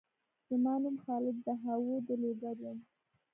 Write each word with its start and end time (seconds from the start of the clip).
زما 0.47 0.73
نوم 0.83 0.95
خالد 1.03 1.37
دهاو 1.45 1.91
د 2.07 2.09
لوګر 2.21 2.57
یم 2.65 2.79